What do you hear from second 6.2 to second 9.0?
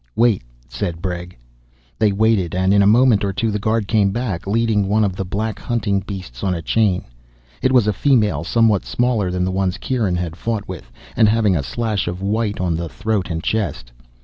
on a chain. It was a female, somewhat